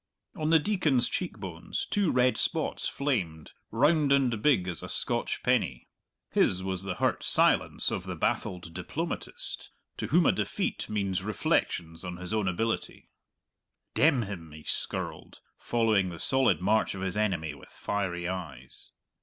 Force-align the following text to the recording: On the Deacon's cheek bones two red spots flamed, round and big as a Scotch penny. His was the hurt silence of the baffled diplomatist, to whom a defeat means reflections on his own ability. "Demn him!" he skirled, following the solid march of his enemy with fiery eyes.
On 0.35 0.49
the 0.49 0.57
Deacon's 0.57 1.07
cheek 1.07 1.37
bones 1.37 1.85
two 1.87 2.09
red 2.09 2.35
spots 2.35 2.87
flamed, 2.87 3.51
round 3.69 4.11
and 4.11 4.41
big 4.41 4.67
as 4.67 4.81
a 4.81 4.89
Scotch 4.89 5.43
penny. 5.43 5.89
His 6.31 6.63
was 6.63 6.81
the 6.81 6.95
hurt 6.95 7.21
silence 7.23 7.91
of 7.91 8.05
the 8.05 8.15
baffled 8.15 8.73
diplomatist, 8.73 9.69
to 9.97 10.07
whom 10.07 10.25
a 10.25 10.31
defeat 10.31 10.89
means 10.89 11.21
reflections 11.21 12.03
on 12.03 12.17
his 12.17 12.33
own 12.33 12.47
ability. 12.47 13.11
"Demn 13.93 14.23
him!" 14.23 14.51
he 14.53 14.63
skirled, 14.63 15.39
following 15.59 16.09
the 16.09 16.17
solid 16.17 16.61
march 16.61 16.95
of 16.95 17.01
his 17.01 17.15
enemy 17.15 17.53
with 17.53 17.69
fiery 17.69 18.27
eyes. 18.27 18.89